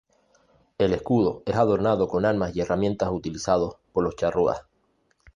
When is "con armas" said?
2.07-2.55